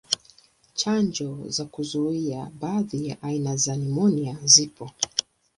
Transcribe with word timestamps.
Chanjo 0.73 1.49
za 1.49 1.65
kuzuia 1.65 2.51
baadhi 2.61 3.07
ya 3.07 3.21
aina 3.23 3.55
za 3.55 3.75
nimonia 3.75 4.37
zipo. 4.43 4.89